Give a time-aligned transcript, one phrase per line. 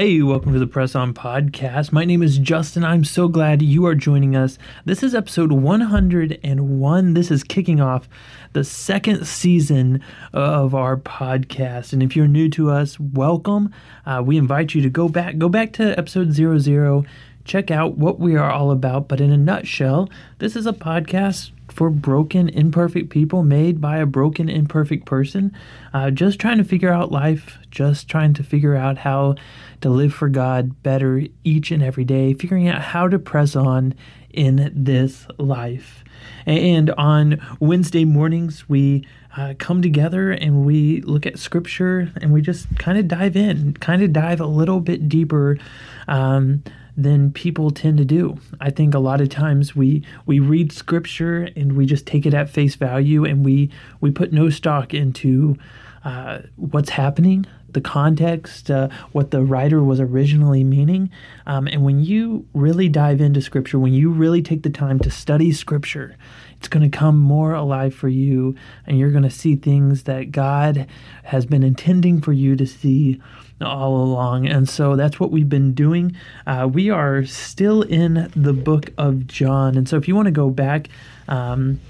[0.00, 1.92] Hey, welcome to the Press On Podcast.
[1.92, 2.84] My name is Justin.
[2.84, 4.56] I'm so glad you are joining us.
[4.86, 7.12] This is episode 101.
[7.12, 8.08] This is kicking off
[8.54, 11.92] the second season of our podcast.
[11.92, 13.74] And if you're new to us, welcome.
[14.06, 17.04] Uh, we invite you to go back, go back to episode 00,
[17.44, 19.08] check out what we are all about.
[19.08, 20.08] But in a nutshell,
[20.38, 25.54] this is a podcast for broken, imperfect people made by a broken, imperfect person.
[25.94, 29.36] Uh, just trying to figure out life, just trying to figure out how
[29.80, 33.94] to live for God better each and every day, figuring out how to press on
[34.30, 36.04] in this life.
[36.46, 42.42] And on Wednesday mornings, we uh, come together and we look at scripture and we
[42.42, 45.58] just kind of dive in, kind of dive a little bit deeper.
[46.08, 46.62] Um,
[47.02, 48.38] than people tend to do.
[48.60, 52.34] I think a lot of times we we read scripture and we just take it
[52.34, 53.70] at face value and we
[54.00, 55.56] we put no stock into
[56.04, 61.10] uh, what's happening, the context, uh, what the writer was originally meaning.
[61.46, 65.10] Um, and when you really dive into scripture, when you really take the time to
[65.10, 66.16] study scripture,
[66.60, 68.54] it's going to come more alive for you
[68.86, 70.86] and you're going to see things that God
[71.24, 73.18] has been intending for you to see
[73.62, 74.46] all along.
[74.46, 76.14] And so that's what we've been doing.
[76.46, 79.78] Uh, we are still in the book of John.
[79.78, 80.88] And so if you want to go back,
[81.28, 81.80] um,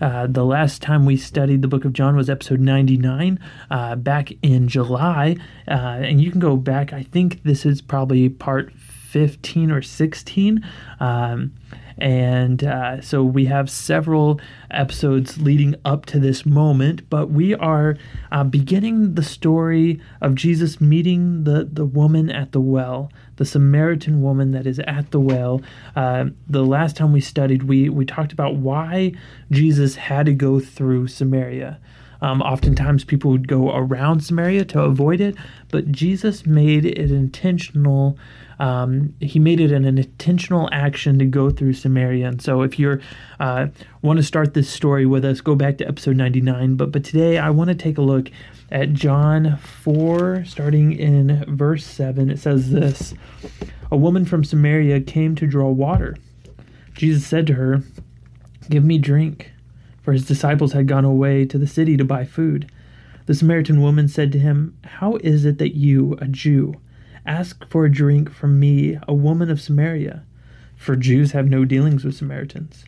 [0.00, 3.36] uh, the last time we studied the book of John was episode 99
[3.68, 5.36] uh, back in July.
[5.66, 8.72] Uh, and you can go back, I think this is probably part
[9.10, 10.64] 15 or 16.
[11.00, 11.52] Um,
[11.98, 17.96] and uh, so we have several episodes leading up to this moment, but we are
[18.32, 24.22] uh, beginning the story of Jesus meeting the, the woman at the well, the Samaritan
[24.22, 25.60] woman that is at the well.
[25.94, 29.12] Uh, the last time we studied, we, we talked about why
[29.50, 31.80] Jesus had to go through Samaria.
[32.22, 35.36] Um, oftentimes, people would go around Samaria to avoid it,
[35.70, 38.18] but Jesus made it intentional
[38.60, 42.28] um, he made it an, an, intentional action to go through Samaria.
[42.28, 43.00] And so, if you
[43.40, 43.68] uh,
[44.02, 46.76] want to start this story with us, go back to episode 99.
[46.76, 48.30] But but today, I want to take a look
[48.70, 52.30] at John 4, starting in verse 7.
[52.30, 53.14] It says this
[53.90, 56.18] A woman from Samaria came to draw water.
[56.92, 57.82] Jesus said to her,
[58.68, 59.52] Give me drink,
[60.02, 62.70] for his disciples had gone away to the city to buy food.
[63.26, 66.76] The Samaritan woman said to him, How is it that you, a Jew,
[67.26, 70.24] Ask for a drink from me, a woman of Samaria,
[70.76, 72.86] for Jews have no dealings with Samaritans.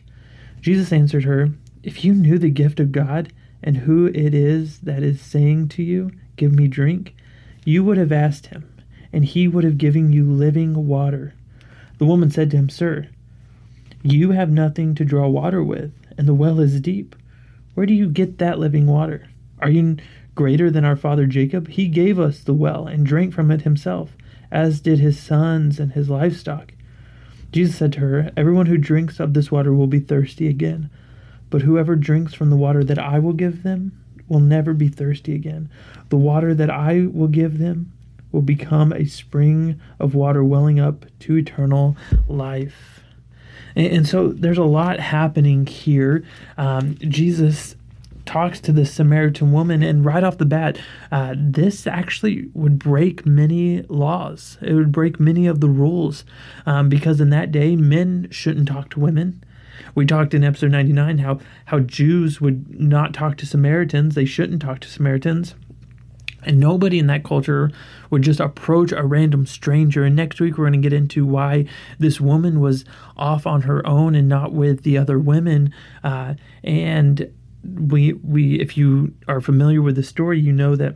[0.59, 1.51] Jesus answered her,
[1.83, 3.31] If you knew the gift of God
[3.61, 7.15] and who it is that is saying to you, Give me drink,
[7.63, 8.67] you would have asked him,
[9.11, 11.35] and he would have given you living water.
[11.99, 13.07] The woman said to him, Sir,
[14.01, 17.15] you have nothing to draw water with, and the well is deep.
[17.73, 19.27] Where do you get that living water?
[19.59, 19.97] Are you
[20.35, 21.67] greater than our father Jacob?
[21.69, 24.15] He gave us the well and drank from it himself
[24.53, 26.73] as did his sons and his livestock.
[27.51, 30.89] Jesus said to her, Everyone who drinks of this water will be thirsty again,
[31.49, 35.33] but whoever drinks from the water that I will give them will never be thirsty
[35.35, 35.69] again.
[36.09, 37.91] The water that I will give them
[38.31, 41.97] will become a spring of water welling up to eternal
[42.27, 43.02] life.
[43.75, 46.23] And, and so there's a lot happening here.
[46.57, 47.75] Um, Jesus
[48.25, 50.79] talks to the Samaritan woman, and right off the bat,
[51.11, 54.57] uh, this actually would break many laws.
[54.61, 56.23] It would break many of the rules
[56.65, 59.43] um, because in that day, men shouldn't talk to women.
[59.95, 64.61] We talked in episode 99 how, how Jews would not talk to Samaritans, they shouldn't
[64.61, 65.55] talk to Samaritans.
[66.45, 67.71] And nobody in that culture
[68.09, 70.03] would just approach a random stranger.
[70.03, 71.65] And next week, we're going to get into why
[71.99, 72.85] this woman was
[73.17, 75.73] off on her own and not with the other women.
[76.03, 77.31] Uh, and
[77.63, 80.95] we we if you are familiar with the story, you know that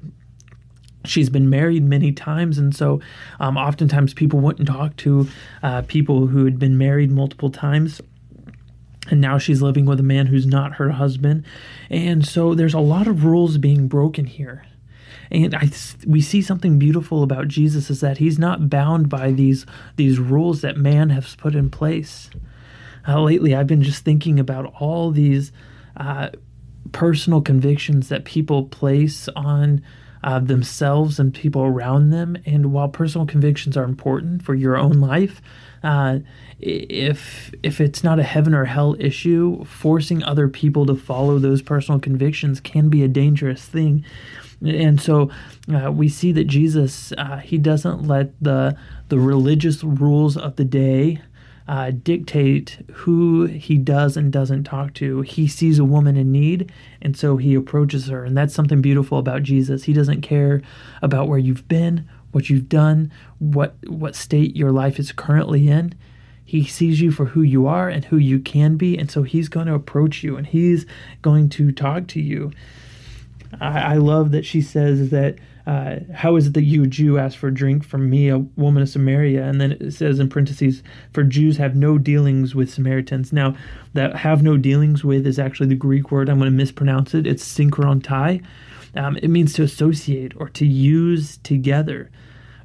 [1.05, 2.99] she's been married many times, and so
[3.39, 5.27] um, oftentimes people wouldn't talk to
[5.63, 8.01] uh, people who had been married multiple times.
[9.09, 11.45] And now she's living with a man who's not her husband.
[11.89, 14.65] And so there's a lot of rules being broken here.
[15.31, 15.69] And I,
[16.05, 19.65] we see something beautiful about Jesus is that he's not bound by these
[19.95, 22.29] these rules that man has put in place.
[23.07, 25.51] Uh, lately, I've been just thinking about all these
[25.95, 26.29] uh,
[26.91, 29.81] personal convictions that people place on
[30.23, 32.37] uh, themselves and people around them.
[32.45, 35.41] And while personal convictions are important for your own life,
[35.83, 36.19] uh,
[36.59, 41.61] if if it's not a heaven or hell issue, forcing other people to follow those
[41.61, 44.03] personal convictions can be a dangerous thing.
[44.65, 45.29] And so
[45.71, 48.75] uh, we see that Jesus uh, he doesn't let the
[49.09, 51.21] the religious rules of the day
[51.67, 55.21] uh, dictate who he does and doesn't talk to.
[55.21, 56.71] He sees a woman in need,
[57.01, 58.23] and so he approaches her.
[58.23, 59.83] And that's something beautiful about Jesus.
[59.83, 60.61] He doesn't care
[61.01, 65.93] about where you've been, what you've done, what what state your life is currently in.
[66.45, 69.49] He sees you for who you are and who you can be, and so he's
[69.49, 70.85] going to approach you and he's
[71.21, 72.51] going to talk to you.
[73.59, 75.37] I, I love that she says that.
[75.67, 78.81] Uh, how is it that you, a Jew, ask for drink from me, a woman
[78.81, 79.43] of Samaria?
[79.43, 80.81] And then it says in parentheses,
[81.11, 83.33] for Jews have no dealings with Samaritans.
[83.33, 83.53] Now,
[83.93, 86.29] that have no dealings with is actually the Greek word.
[86.29, 87.27] I'm going to mispronounce it.
[87.27, 88.41] It's synchrontai.
[88.95, 92.09] Um, it means to associate or to use together.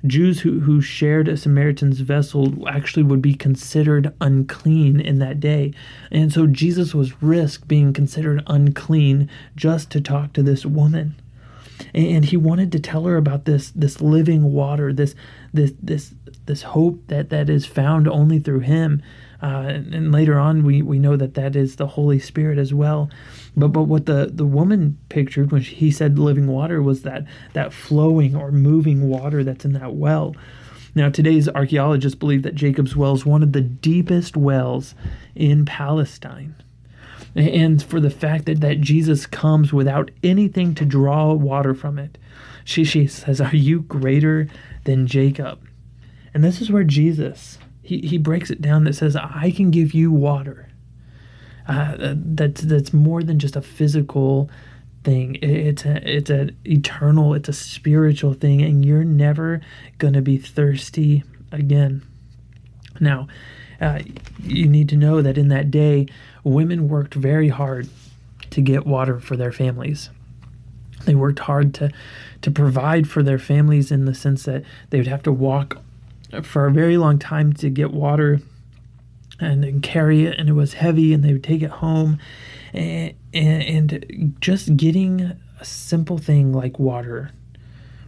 [0.06, 5.74] Jews who, who shared a Samaritan's vessel actually would be considered unclean in that day.
[6.12, 11.16] And so Jesus was risk being considered unclean just to talk to this woman.
[11.94, 15.14] And he wanted to tell her about this this living water, this
[15.52, 16.14] this this
[16.46, 19.02] this hope that, that is found only through him.
[19.42, 22.72] Uh, and, and, later on, we, we know that that is the Holy Spirit as
[22.72, 23.10] well.
[23.56, 27.72] But but what the, the woman pictured when he said living water was that that
[27.72, 30.36] flowing or moving water that's in that well.
[30.94, 34.94] Now, today's archaeologists believe that Jacob's well is one of the deepest wells
[35.34, 36.54] in Palestine.
[37.34, 42.18] And for the fact that, that Jesus comes without anything to draw water from it.
[42.64, 44.48] She, she says, Are you greater
[44.84, 45.66] than Jacob?
[46.34, 49.92] And this is where Jesus he, he breaks it down that says, I can give
[49.92, 50.68] you water.
[51.68, 54.50] Uh, that's that's more than just a physical
[55.04, 55.36] thing.
[55.42, 59.60] It's a, it's an eternal, it's a spiritual thing, and you're never
[59.98, 62.02] gonna be thirsty again.
[62.98, 63.28] Now,
[63.80, 64.00] uh,
[64.40, 66.06] you need to know that in that day,
[66.44, 67.88] women worked very hard
[68.50, 70.10] to get water for their families.
[71.04, 71.90] They worked hard to
[72.42, 75.78] to provide for their families in the sense that they would have to walk
[76.42, 78.40] for a very long time to get water
[79.38, 82.18] and, and carry it, and it was heavy, and they would take it home.
[82.72, 87.30] And, and, and just getting a simple thing like water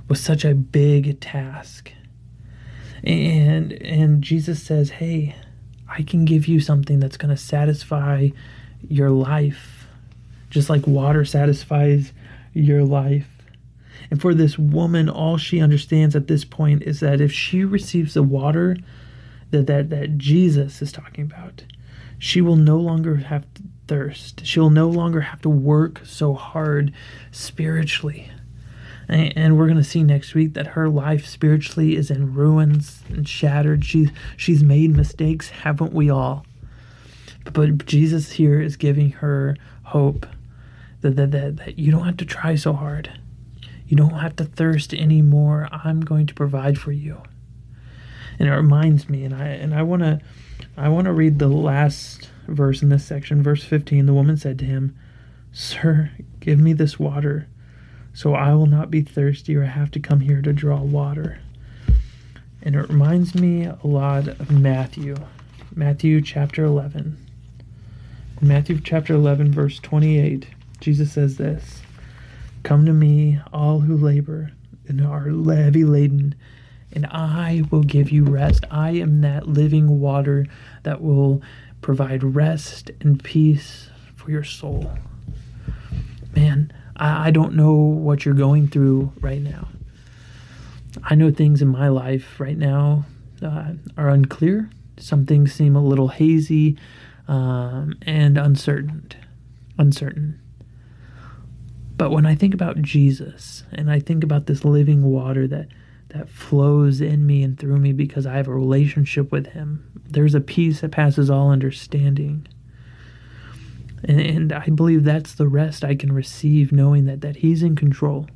[0.09, 1.93] was such a big task.
[3.03, 5.37] And and Jesus says, "Hey,
[5.97, 8.31] I can give you something that's going to satisfy
[8.89, 9.87] your life,
[10.51, 12.13] just like water satisfies
[12.53, 13.29] your life."
[14.11, 18.15] And for this woman, all she understands at this point is that if she receives
[18.15, 18.77] the water
[19.51, 21.65] that, that, that Jesus is talking about,
[22.19, 23.47] she will no longer have
[23.87, 24.45] thirst.
[24.45, 26.93] She'll no longer have to work so hard
[27.31, 28.31] spiritually.
[29.09, 33.29] And, we're going to see next week that her life spiritually is in ruins and
[33.29, 33.85] shattered.
[33.85, 36.47] She's, she's made mistakes, haven't we all?
[37.45, 40.27] But, but Jesus here is giving her hope
[41.03, 43.11] that, that, that, that you don't have to try so hard
[43.87, 45.69] you don't have to thirst anymore.
[45.71, 47.23] I'm going to provide for you.
[48.39, 50.21] And it reminds me, and I and I want to
[50.77, 54.07] I want to read the last verse in this section, verse 15.
[54.07, 54.97] The woman said to him,
[55.53, 56.11] "Sir,
[56.41, 57.47] give me this water,
[58.15, 61.39] so I will not be thirsty or have to come here to draw water."
[62.63, 65.17] And it reminds me a lot of Matthew,
[65.75, 67.19] Matthew chapter 11.
[68.41, 70.47] In Matthew chapter 11, verse 28,
[70.81, 71.83] Jesus says this
[72.63, 74.53] Come to me, all who labor
[74.89, 76.35] and are heavy laden,
[76.93, 78.65] and I will give you rest.
[78.71, 80.47] I am that living water
[80.83, 81.43] that will
[81.81, 84.93] provide rest and peace for your soul.
[86.35, 86.73] Man,
[87.05, 89.69] I, I don't know what you're going through right now.
[91.03, 93.05] I know things in my life right now
[93.43, 94.71] uh, are unclear.
[94.97, 96.79] Some things seem a little hazy
[97.29, 99.11] um, and uncertain.
[99.79, 100.41] Uncertain.
[101.97, 105.69] But when I think about Jesus and I think about this living water that
[106.11, 110.35] that flows in me and through me because I have a relationship with him, there's
[110.35, 112.47] a peace that passes all understanding.
[114.05, 117.77] And, and I believe that's the rest I can receive knowing that that he's in
[117.77, 118.29] control.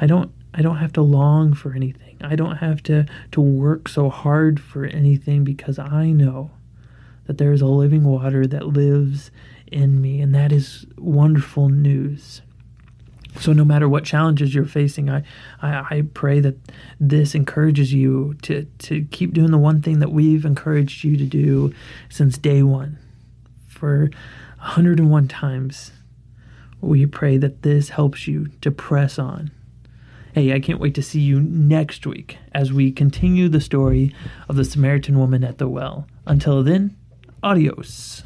[0.00, 2.16] I don't I don't have to long for anything.
[2.22, 6.50] I don't have to to work so hard for anything because I know
[7.26, 9.30] that there is a living water that lives
[9.70, 12.42] in me, and that is wonderful news.
[13.38, 15.22] So, no matter what challenges you're facing, I,
[15.62, 16.56] I, I, pray that
[16.98, 21.24] this encourages you to, to keep doing the one thing that we've encouraged you to
[21.24, 21.72] do
[22.08, 22.98] since day one.
[23.80, 24.10] For
[24.58, 25.92] 101 times,
[26.82, 29.52] we pray that this helps you to press on.
[30.34, 34.14] Hey, I can't wait to see you next week as we continue the story
[34.50, 36.06] of the Samaritan woman at the well.
[36.26, 36.94] Until then,
[37.42, 38.22] adios.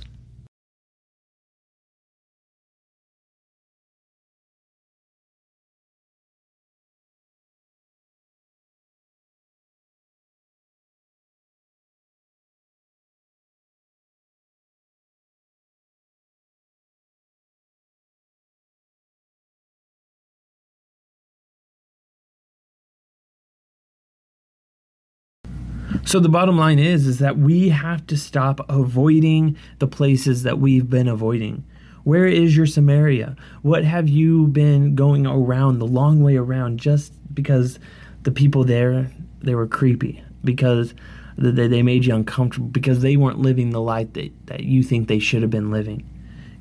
[26.07, 30.59] So the bottom line is is that we have to stop avoiding the places that
[30.59, 31.65] we've been avoiding.
[32.05, 33.37] Where is your Samaria?
[33.63, 37.79] What have you been going around the long way around just because
[38.23, 40.95] the people there they were creepy because
[41.39, 45.09] they, they made you uncomfortable because they weren't living the life that, that you think
[45.09, 46.09] they should have been living.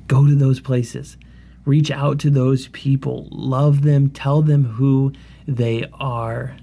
[0.08, 1.18] Go to those places.
[1.66, 3.28] Reach out to those people.
[3.30, 4.08] Love them.
[4.10, 5.12] Tell them who
[5.46, 6.56] they are.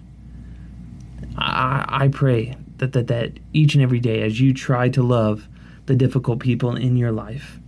[1.38, 5.48] I, I pray that, that, that each and every day, as you try to love
[5.86, 7.60] the difficult people in your life,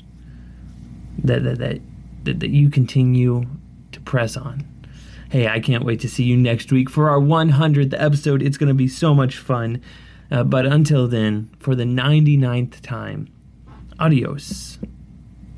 [1.23, 1.81] that, that, that,
[2.23, 3.45] that, that you continue
[3.91, 4.67] to press on.
[5.29, 8.41] Hey, I can't wait to see you next week for our 100th episode.
[8.41, 9.81] It's going to be so much fun.
[10.31, 13.27] Uh, but until then, for the 99th time,
[13.99, 14.79] adios.